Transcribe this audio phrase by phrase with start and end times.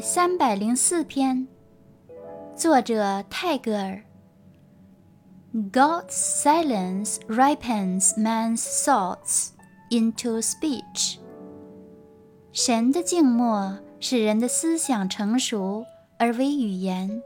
[0.00, 1.46] 三百零四篇
[2.54, 4.02] 作者泰戈尔
[5.72, 9.48] god's silence ripens man's thoughts
[9.90, 11.16] into speech
[12.52, 15.84] 神的静默使人的思想成熟
[16.18, 17.20] 而为语言